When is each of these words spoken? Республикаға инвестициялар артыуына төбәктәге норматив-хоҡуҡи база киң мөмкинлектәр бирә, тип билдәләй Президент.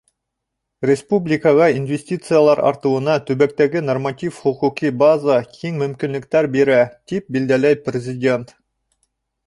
Республикаға 0.89 1.67
инвестициялар 1.79 2.61
артыуына 2.71 3.19
төбәктәге 3.29 3.85
норматив-хоҡуҡи 3.91 4.93
база 5.05 5.39
киң 5.61 5.81
мөмкинлектәр 5.85 6.53
бирә, 6.61 6.83
тип 7.13 7.33
билдәләй 7.37 7.83
Президент. 7.89 8.61